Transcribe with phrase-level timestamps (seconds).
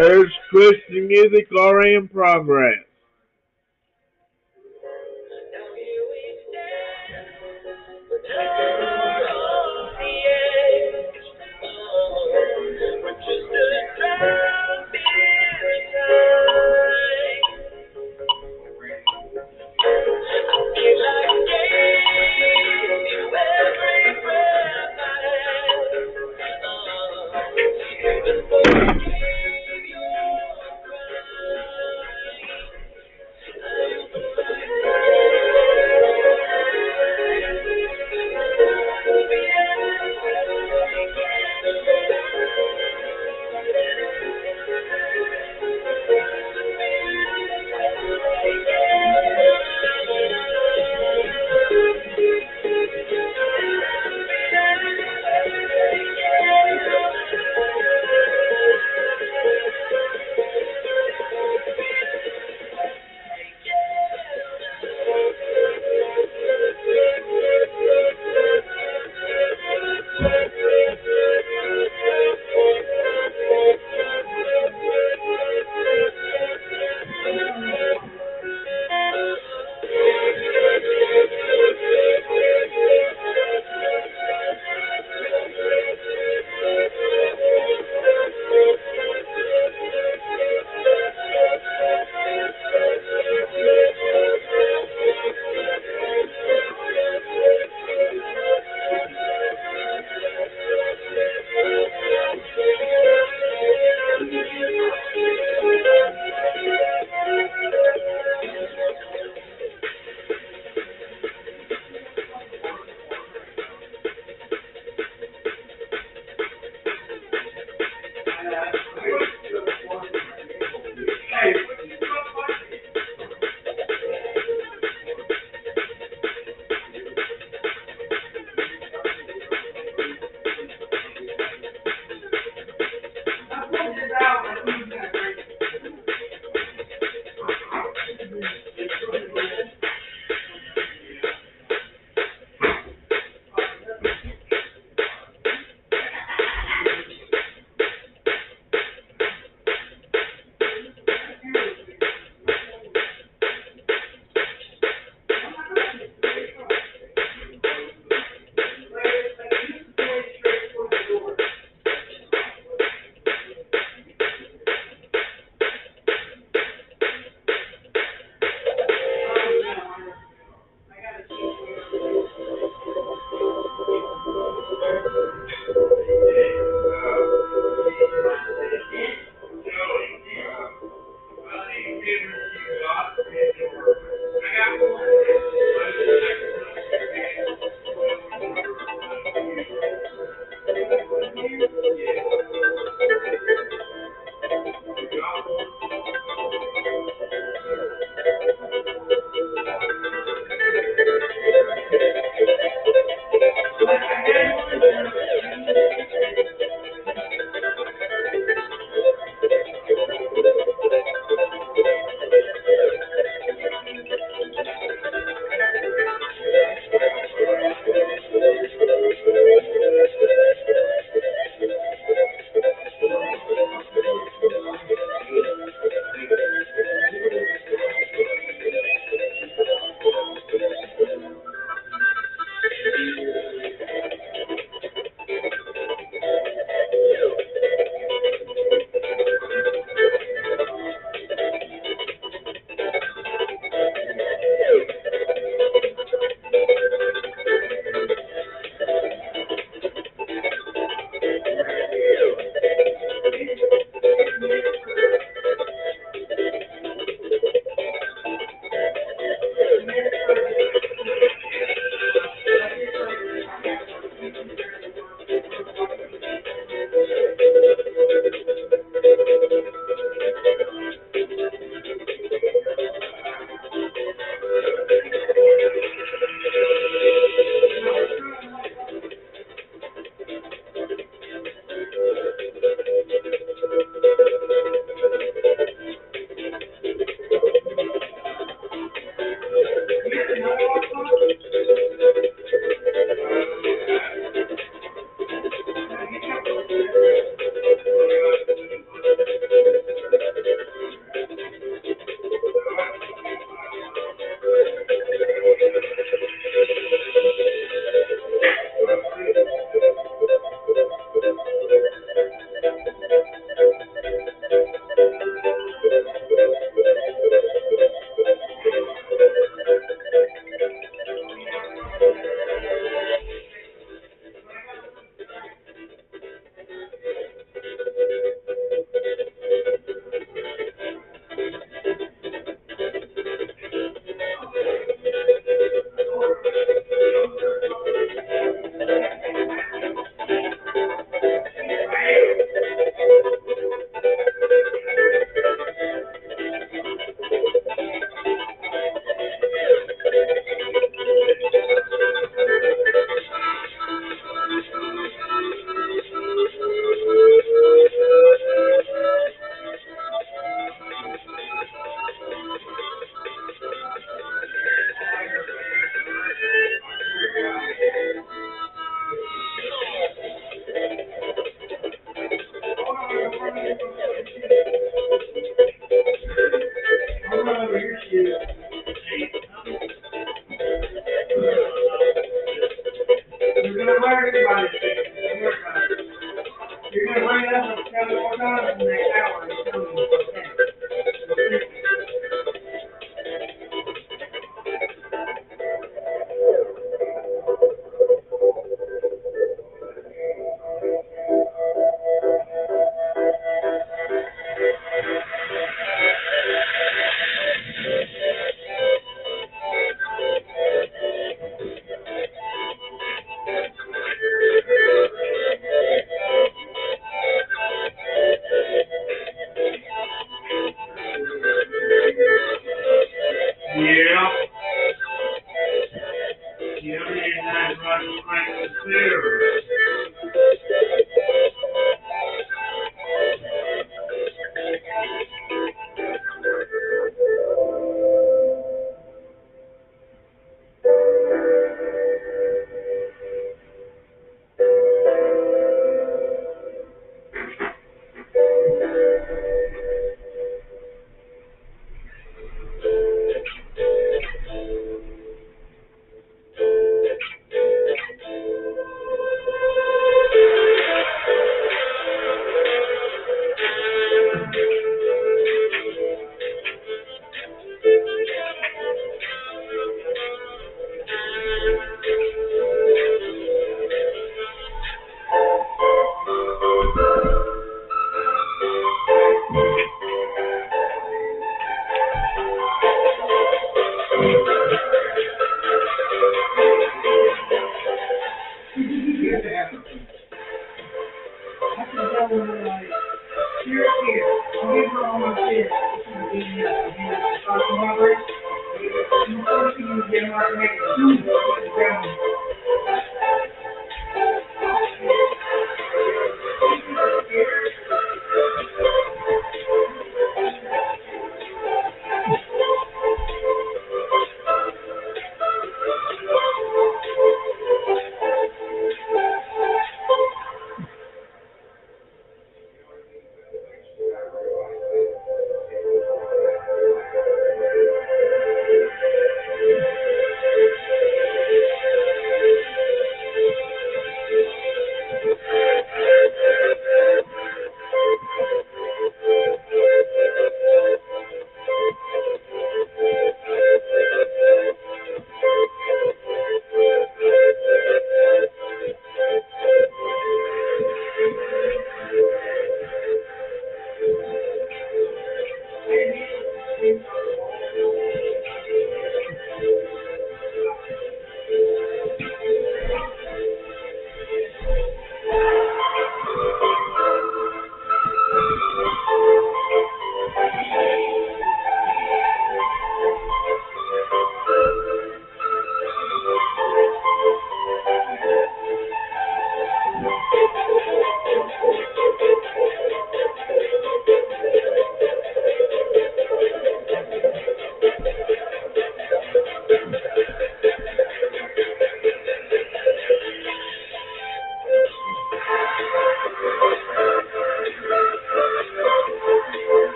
[0.00, 2.84] There's Christian music already in progress.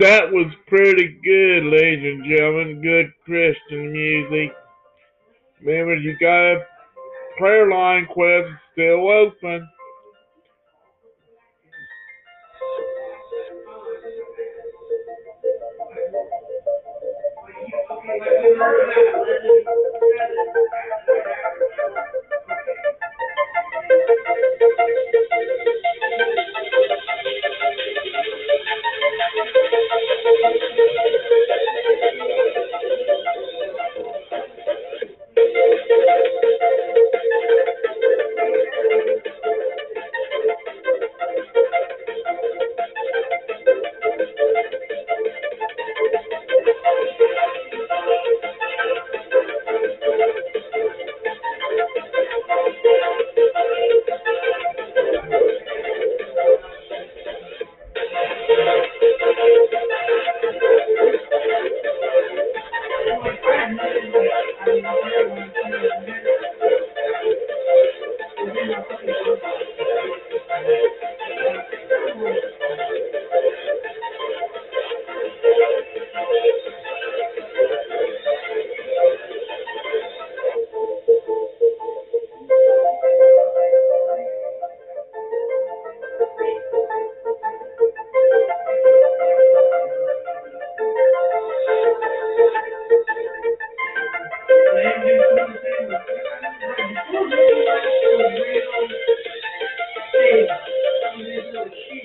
[0.00, 2.82] That was pretty good, ladies and gentlemen.
[2.82, 4.52] Good Christian music.
[5.62, 6.66] Remember, you got a
[7.38, 9.68] prayer line quest still open.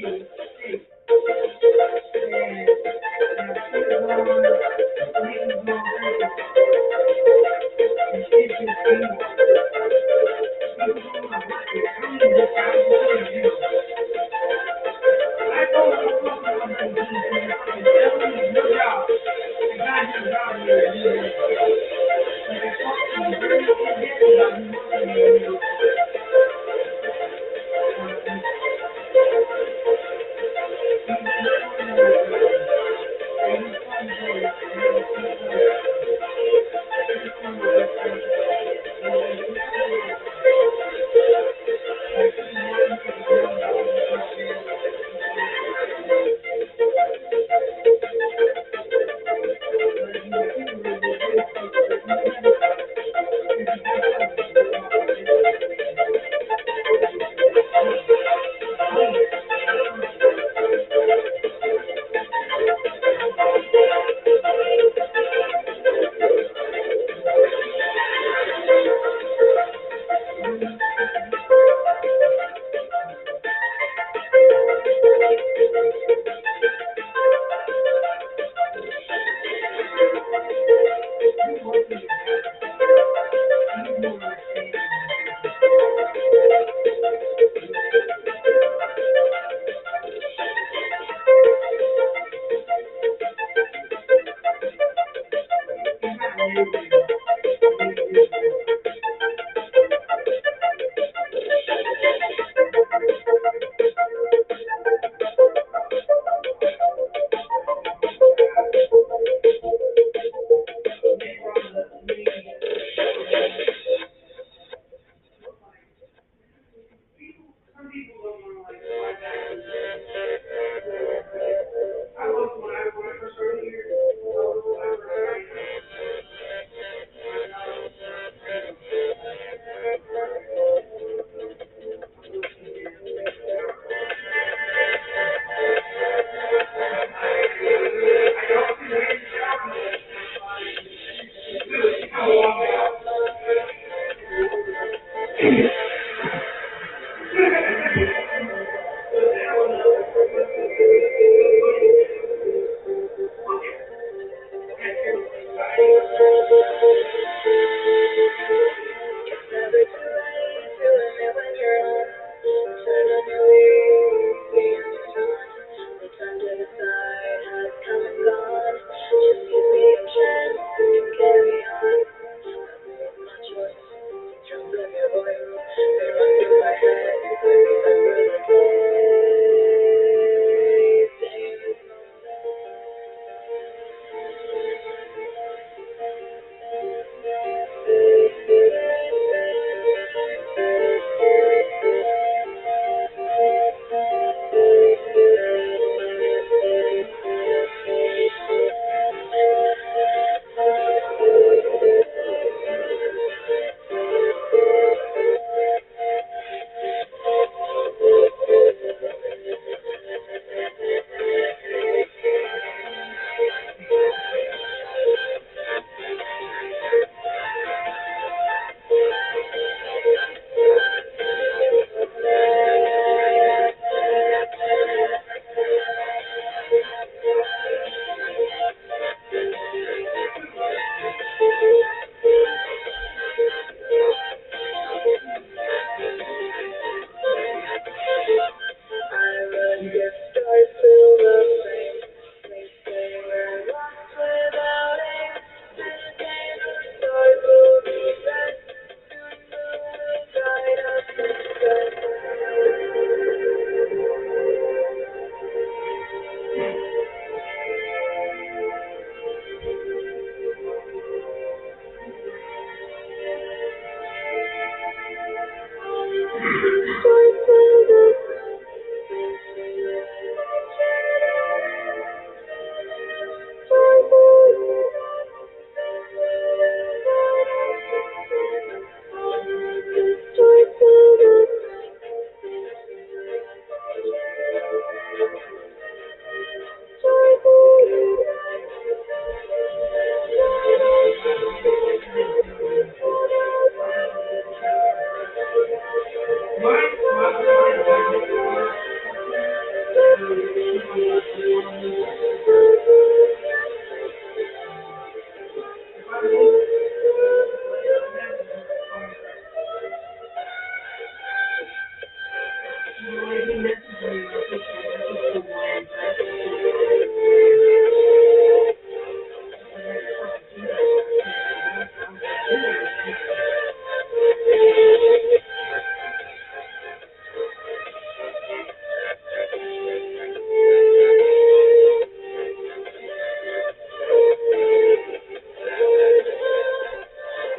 [0.01, 0.40] you.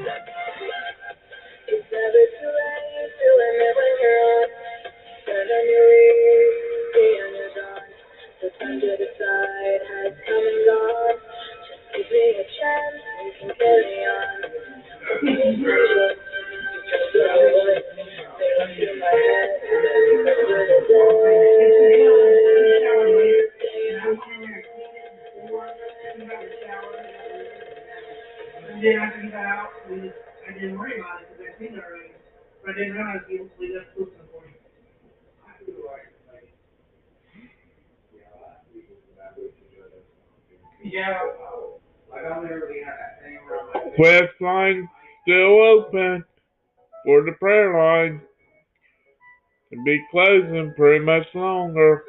[0.02, 0.31] Isaac.
[50.32, 52.04] Closing pretty much longer.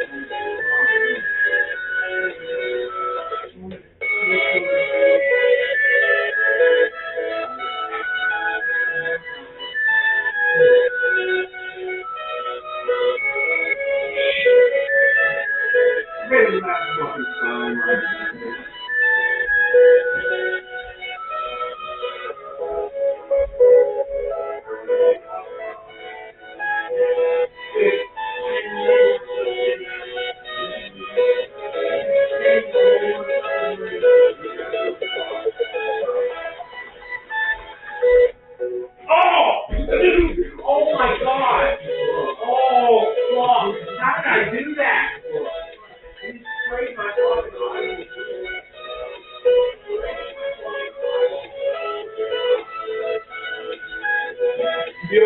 [55.11, 55.23] Yo,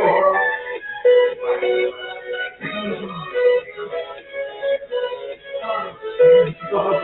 [6.73, 7.01] Robert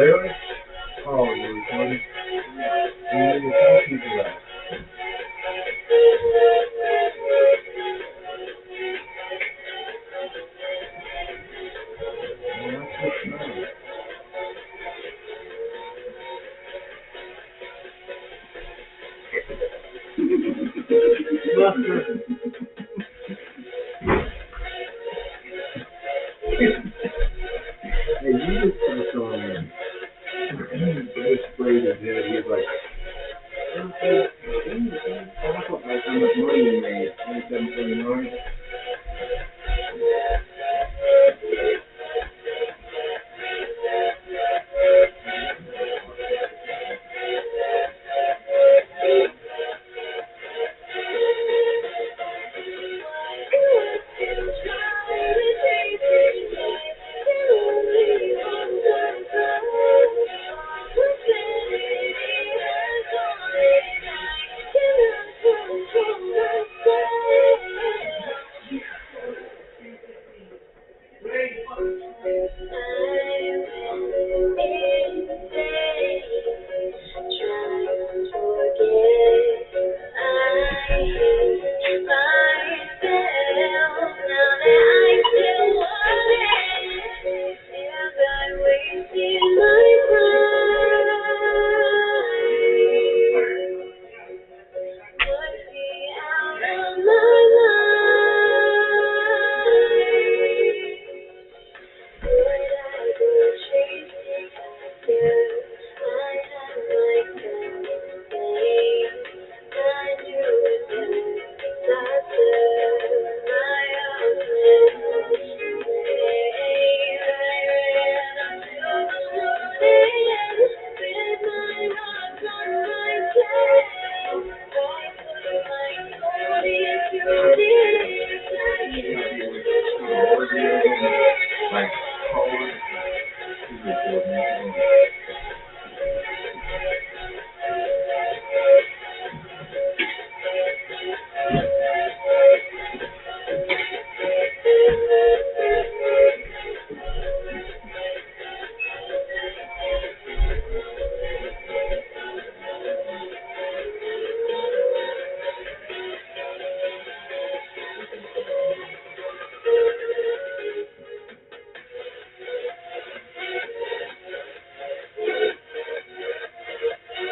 [0.00, 0.49] Adiós.